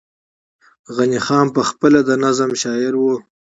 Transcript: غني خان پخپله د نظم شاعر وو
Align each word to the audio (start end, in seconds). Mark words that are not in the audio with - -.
غني 0.95 1.19
خان 1.25 1.45
پخپله 1.55 1.99
د 2.05 2.11
نظم 2.23 2.51
شاعر 2.61 2.93
وو 2.97 3.15